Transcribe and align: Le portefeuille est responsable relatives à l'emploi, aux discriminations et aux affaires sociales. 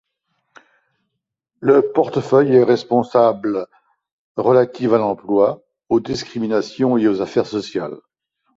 Le 1.59 1.91
portefeuille 1.91 2.55
est 2.55 2.63
responsable 2.63 3.67
relatives 4.35 4.95
à 4.95 4.97
l'emploi, 4.97 5.61
aux 5.89 5.99
discriminations 5.99 6.97
et 6.97 7.07
aux 7.07 7.21
affaires 7.21 7.45
sociales. 7.45 7.99